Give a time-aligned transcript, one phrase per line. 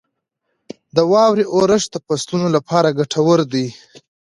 [0.95, 3.67] •د واورې اورښت د فصلونو لپاره ګټور دی.